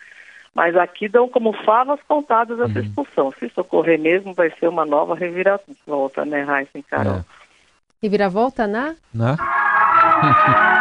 mas 0.54 0.76
aqui 0.76 1.08
dão 1.08 1.28
como 1.28 1.54
favas 1.64 2.00
contadas 2.08 2.60
essa 2.60 2.80
uhum. 2.80 2.86
expulsão. 2.86 3.34
Se 3.38 3.46
isso 3.46 3.62
ocorrer 3.62 4.00
mesmo, 4.00 4.34
vai 4.34 4.52
ser 4.60 4.68
uma 4.68 4.86
nova 4.86 5.16
reviravolta, 5.16 6.26
né, 6.26 6.44
Raíssa 6.44 6.78
e 6.78 6.84
Carol? 6.84 7.18
É. 7.18 7.26
Reviravolta 8.02 8.68
na? 8.68 8.96
Na? 9.14 9.38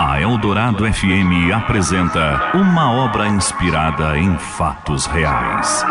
A 0.00 0.18
Eldorado 0.18 0.90
FM 0.90 1.52
apresenta 1.54 2.52
uma 2.54 3.04
obra 3.04 3.28
inspirada 3.28 4.16
em 4.16 4.34
fatos 4.38 5.04
reais. 5.04 5.84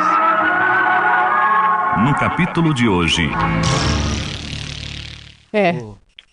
No 1.99 2.15
capítulo 2.15 2.73
de 2.73 2.87
hoje. 2.87 3.29
É. 5.53 5.73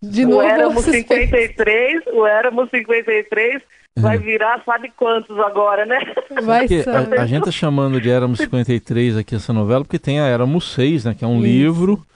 De 0.02 0.24
novo, 0.24 0.38
o 0.38 0.42
Éramos 0.42 0.84
53, 0.84 2.06
o 2.14 2.26
Éramos 2.26 2.70
53 2.70 3.62
vai 3.98 4.18
virar 4.18 4.62
sabe 4.64 4.92
quantos 4.96 5.38
agora, 5.38 5.86
né? 5.86 5.98
Vai 6.42 6.66
a, 6.66 7.22
a, 7.22 7.26
gente 7.26 7.44
tá 7.44 7.50
chamando 7.50 8.00
de 8.00 8.10
Éramos 8.10 8.38
53 8.38 9.16
aqui 9.16 9.34
essa 9.34 9.52
novela 9.52 9.84
porque 9.84 9.98
tem 9.98 10.20
a 10.20 10.26
Éramos 10.26 10.72
6, 10.74 11.06
né? 11.06 11.14
Que 11.14 11.24
é 11.24 11.28
um 11.28 11.38
Isso. 11.38 11.46
livro 11.46 12.06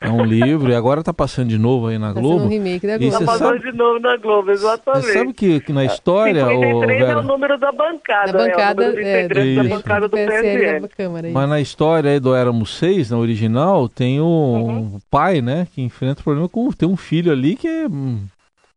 é 0.00 0.08
um 0.10 0.24
livro 0.24 0.70
e 0.70 0.76
agora 0.76 1.02
tá 1.02 1.12
passando 1.12 1.48
de 1.48 1.58
novo 1.58 1.88
aí 1.88 1.98
na 1.98 2.14
tá 2.14 2.20
Globo. 2.20 2.44
Um 2.44 2.48
remake 2.48 2.86
da 2.86 2.98
Globo. 2.98 3.18
Tá 3.18 3.24
passando 3.24 3.58
de 3.58 3.72
novo 3.72 3.98
na 3.98 4.16
Globo, 4.16 4.52
exatamente. 4.52 5.06
Você 5.06 5.12
sabe 5.12 5.32
que, 5.32 5.60
que 5.60 5.72
na 5.72 5.84
história... 5.84 6.46
53 6.46 7.02
o, 7.02 7.04
é 7.04 7.16
o 7.16 7.22
número 7.22 7.58
da 7.58 7.72
bancada. 7.72 8.32
Da 8.32 8.38
bancada, 8.38 8.84
é, 8.96 9.24
é, 9.24 9.28
da 9.28 9.64
bancada 9.64 10.08
do 10.08 10.16
PSL. 10.16 10.80
Da 10.80 10.88
Câmara, 10.88 11.28
Mas 11.32 11.48
na 11.48 11.60
história 11.60 12.12
aí 12.12 12.20
do 12.20 12.32
Éramos 12.32 12.78
Seis, 12.78 13.10
na 13.10 13.18
original, 13.18 13.88
tem 13.88 14.20
o 14.20 14.24
uhum. 14.24 15.00
pai, 15.10 15.40
né, 15.42 15.66
que 15.74 15.82
enfrenta 15.82 16.20
o 16.20 16.24
problema 16.24 16.48
com... 16.48 16.70
Tem 16.70 16.88
um 16.88 16.96
filho 16.96 17.32
ali 17.32 17.56
que 17.56 17.66
é, 17.66 17.86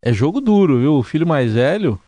é 0.01 0.11
jogo 0.11 0.41
duro, 0.41 0.79
viu? 0.79 0.95
O 0.95 1.03
filho 1.03 1.27
mais 1.27 1.53
velho... 1.53 1.99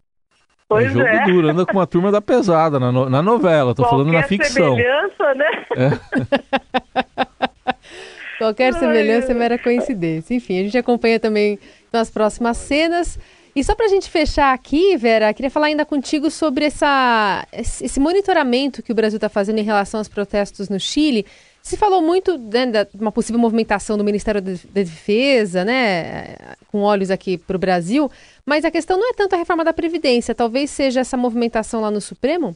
É 0.79 0.83
pois 0.83 0.91
é 0.91 0.93
jogo 0.93 1.07
é. 1.07 1.25
duro, 1.25 1.49
anda 1.49 1.65
com 1.65 1.73
uma 1.73 1.87
turma 1.87 2.11
da 2.11 2.21
pesada 2.21 2.79
na, 2.79 2.91
no, 2.91 3.09
na 3.09 3.21
novela, 3.21 3.73
tô 3.73 3.83
Qualquer 3.83 3.95
falando 3.95 4.11
na 4.11 4.23
ficção. 4.23 4.75
semelhança, 4.75 5.33
né? 5.35 5.65
É. 5.77 7.33
Qualquer 8.39 8.73
semelhança 8.73 9.31
é 9.31 9.35
mera 9.35 9.57
coincidência. 9.57 10.33
Enfim, 10.33 10.59
a 10.59 10.63
gente 10.63 10.77
acompanha 10.77 11.19
também 11.19 11.57
nas 11.91 12.09
próximas 12.09 12.57
cenas. 12.57 13.17
E 13.55 13.63
só 13.63 13.75
para 13.75 13.85
a 13.85 13.89
gente 13.89 14.09
fechar 14.09 14.53
aqui, 14.53 14.97
Vera, 14.97 15.33
queria 15.33 15.51
falar 15.51 15.67
ainda 15.67 15.85
contigo 15.85 16.31
sobre 16.31 16.65
essa, 16.65 17.47
esse 17.53 17.99
monitoramento 17.99 18.81
que 18.81 18.91
o 18.91 18.95
Brasil 18.95 19.17
está 19.17 19.29
fazendo 19.29 19.59
em 19.59 19.63
relação 19.63 19.99
aos 19.99 20.07
protestos 20.09 20.69
no 20.69 20.79
Chile. 20.79 21.25
Se 21.61 21.77
falou 21.77 22.01
muito 22.01 22.37
né, 22.37 22.65
de 22.65 22.99
uma 22.99 23.11
possível 23.11 23.39
movimentação 23.39 23.97
do 23.97 24.03
Ministério 24.03 24.41
da 24.41 24.51
Defesa, 24.73 25.63
né, 25.63 26.35
com 26.73 26.81
olhos 26.81 27.11
aqui 27.11 27.37
para 27.37 27.55
o 27.55 27.59
Brasil, 27.59 28.09
mas 28.43 28.65
a 28.65 28.71
questão 28.71 28.97
não 28.97 29.11
é 29.11 29.13
tanto 29.13 29.35
a 29.35 29.37
reforma 29.37 29.63
da 29.63 29.71
Previdência, 29.71 30.33
talvez 30.33 30.71
seja 30.71 31.01
essa 31.01 31.15
movimentação 31.15 31.79
lá 31.81 31.91
no 31.91 32.01
Supremo? 32.01 32.55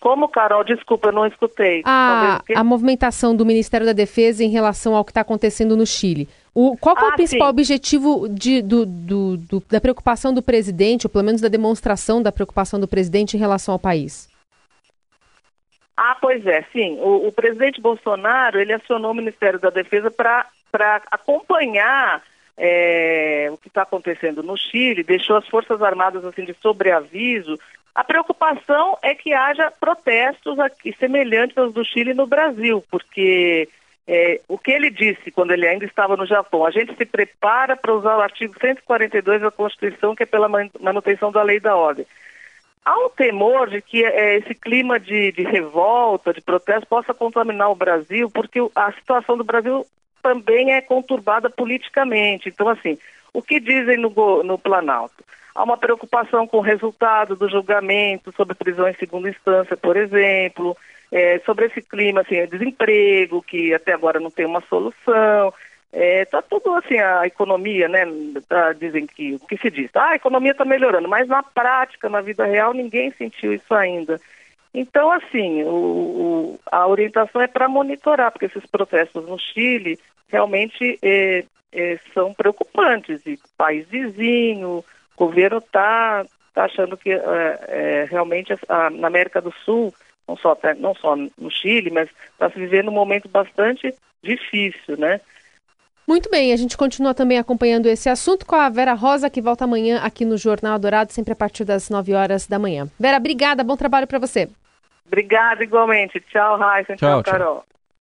Como, 0.00 0.28
Carol? 0.28 0.64
Desculpa, 0.64 1.08
eu 1.08 1.12
não 1.12 1.24
escutei. 1.24 1.82
A, 1.84 2.42
a 2.56 2.64
movimentação 2.64 3.34
do 3.34 3.46
Ministério 3.46 3.86
da 3.86 3.92
Defesa 3.92 4.42
em 4.42 4.50
relação 4.50 4.96
ao 4.96 5.04
que 5.04 5.12
está 5.12 5.20
acontecendo 5.20 5.76
no 5.76 5.86
Chile. 5.86 6.28
O, 6.52 6.76
qual 6.76 6.96
é 6.98 7.04
o 7.04 7.08
ah, 7.08 7.12
principal 7.12 7.46
sim. 7.46 7.52
objetivo 7.52 8.28
de, 8.28 8.60
do, 8.60 8.84
do, 8.84 9.36
do, 9.36 9.62
da 9.70 9.80
preocupação 9.80 10.34
do 10.34 10.42
presidente, 10.42 11.06
ou 11.06 11.10
pelo 11.10 11.24
menos 11.24 11.40
da 11.40 11.48
demonstração 11.48 12.20
da 12.20 12.32
preocupação 12.32 12.80
do 12.80 12.88
presidente 12.88 13.36
em 13.36 13.40
relação 13.40 13.72
ao 13.72 13.78
país? 13.78 14.28
Ah, 15.96 16.16
pois 16.20 16.44
é, 16.44 16.62
sim. 16.72 16.98
O, 17.00 17.28
o 17.28 17.32
presidente 17.32 17.80
Bolsonaro, 17.80 18.58
ele 18.58 18.72
acionou 18.72 19.12
o 19.12 19.14
Ministério 19.14 19.60
da 19.60 19.70
Defesa 19.70 20.10
para 20.10 20.44
acompanhar 21.10 22.20
é, 22.56 23.48
o 23.52 23.56
que 23.56 23.68
está 23.68 23.82
acontecendo 23.82 24.42
no 24.42 24.56
Chile, 24.56 25.02
deixou 25.02 25.36
as 25.36 25.46
Forças 25.48 25.82
Armadas 25.82 26.24
assim 26.24 26.44
de 26.44 26.54
sobreaviso 26.54 27.58
a 27.94 28.02
preocupação 28.02 28.98
é 29.02 29.14
que 29.14 29.32
haja 29.32 29.70
protestos 29.70 30.58
aqui 30.58 30.92
semelhantes 30.98 31.56
aos 31.56 31.72
do 31.72 31.84
Chile 31.84 32.12
no 32.12 32.26
Brasil, 32.26 32.82
porque 32.90 33.68
é, 34.06 34.40
o 34.48 34.58
que 34.58 34.72
ele 34.72 34.90
disse 34.90 35.30
quando 35.30 35.52
ele 35.52 35.66
ainda 35.66 35.84
estava 35.84 36.16
no 36.16 36.26
Japão, 36.26 36.66
a 36.66 36.72
gente 36.72 36.96
se 36.96 37.06
prepara 37.06 37.76
para 37.76 37.94
usar 37.94 38.16
o 38.16 38.20
artigo 38.20 38.54
142 38.60 39.42
da 39.42 39.50
Constituição, 39.50 40.14
que 40.16 40.24
é 40.24 40.26
pela 40.26 40.48
manutenção 40.80 41.30
da 41.30 41.42
lei 41.42 41.58
e 41.58 41.60
da 41.60 41.76
ordem. 41.76 42.04
Há 42.84 42.98
um 42.98 43.08
temor 43.10 43.70
de 43.70 43.80
que 43.80 44.04
é, 44.04 44.38
esse 44.38 44.54
clima 44.56 44.98
de, 44.98 45.30
de, 45.30 45.44
revolta, 45.44 46.34
de 46.34 46.40
protesto, 46.40 46.86
possa 46.88 47.14
contaminar 47.14 47.70
o 47.70 47.76
Brasil, 47.76 48.28
porque 48.28 48.58
a 48.74 48.92
situação 48.92 49.38
do 49.38 49.44
Brasil 49.44 49.86
também 50.24 50.72
é 50.72 50.80
conturbada 50.80 51.50
politicamente. 51.50 52.48
Então, 52.48 52.66
assim, 52.66 52.96
o 53.30 53.42
que 53.42 53.60
dizem 53.60 53.98
no, 53.98 54.10
no 54.42 54.58
Planalto? 54.58 55.22
Há 55.54 55.62
uma 55.62 55.76
preocupação 55.76 56.46
com 56.46 56.56
o 56.56 56.62
resultado 56.62 57.36
do 57.36 57.46
julgamento 57.46 58.32
sobre 58.32 58.54
prisão 58.54 58.88
em 58.88 58.94
segunda 58.94 59.28
instância, 59.28 59.76
por 59.76 59.98
exemplo, 59.98 60.74
é, 61.12 61.38
sobre 61.40 61.66
esse 61.66 61.82
clima, 61.82 62.22
assim, 62.22 62.44
desemprego, 62.46 63.42
que 63.42 63.74
até 63.74 63.92
agora 63.92 64.18
não 64.18 64.30
tem 64.30 64.46
uma 64.46 64.62
solução. 64.62 65.52
Está 65.92 66.38
é, 66.38 66.42
tudo 66.48 66.74
assim, 66.74 66.98
a 66.98 67.26
economia, 67.26 67.86
né? 67.86 68.04
Tá, 68.48 68.72
dizem 68.72 69.06
que 69.06 69.34
o 69.34 69.46
que 69.46 69.58
se 69.58 69.70
diz, 69.70 69.90
ah, 69.94 70.10
a 70.10 70.16
economia 70.16 70.52
está 70.52 70.64
melhorando, 70.64 71.06
mas 71.06 71.28
na 71.28 71.42
prática, 71.42 72.08
na 72.08 72.22
vida 72.22 72.46
real, 72.46 72.72
ninguém 72.72 73.12
sentiu 73.12 73.52
isso 73.52 73.72
ainda. 73.74 74.18
Então, 74.74 75.12
assim, 75.12 75.62
o, 75.62 75.68
o, 75.68 76.60
a 76.72 76.88
orientação 76.88 77.40
é 77.40 77.46
para 77.46 77.68
monitorar, 77.68 78.32
porque 78.32 78.46
esses 78.46 78.66
protestos 78.66 79.24
no 79.24 79.38
Chile 79.38 80.00
realmente 80.28 80.98
é, 81.02 81.44
é, 81.72 81.98
são 82.12 82.32
preocupantes. 82.32 83.26
E 83.26 83.38
país 83.56 83.86
vizinho, 83.88 84.78
o 84.78 84.84
governo 85.16 85.58
está 85.58 86.24
tá 86.52 86.64
achando 86.64 86.96
que 86.96 87.10
é, 87.10 87.18
é, 87.68 88.08
realmente 88.10 88.52
a, 88.68 88.90
na 88.90 89.08
América 89.08 89.40
do 89.40 89.52
Sul, 89.64 89.92
não 90.26 90.36
só, 90.36 90.56
não 90.78 90.94
só 90.94 91.16
no 91.16 91.50
Chile, 91.50 91.90
mas 91.90 92.08
está 92.32 92.50
se 92.50 92.58
vivendo 92.58 92.88
um 92.88 92.94
momento 92.94 93.28
bastante 93.28 93.94
difícil, 94.22 94.96
né? 94.96 95.20
Muito 96.06 96.30
bem, 96.30 96.52
a 96.52 96.56
gente 96.56 96.76
continua 96.76 97.14
também 97.14 97.38
acompanhando 97.38 97.86
esse 97.86 98.10
assunto 98.10 98.44
com 98.44 98.54
a 98.54 98.68
Vera 98.68 98.92
Rosa, 98.92 99.30
que 99.30 99.40
volta 99.40 99.64
amanhã 99.64 100.00
aqui 100.02 100.24
no 100.24 100.36
Jornal 100.36 100.78
Dourado, 100.78 101.12
sempre 101.12 101.32
a 101.32 101.36
partir 101.36 101.64
das 101.64 101.88
9 101.88 102.12
horas 102.12 102.46
da 102.46 102.58
manhã. 102.58 102.86
Vera, 103.00 103.16
obrigada, 103.16 103.64
bom 103.64 103.76
trabalho 103.76 104.06
para 104.06 104.18
você. 104.18 104.50
Obrigada, 105.06 105.64
igualmente. 105.64 106.20
Tchau, 106.20 106.58
Raíssa. 106.58 106.96
Tchau, 106.96 107.22
tchau, 107.22 107.32
Carol. 107.32 107.64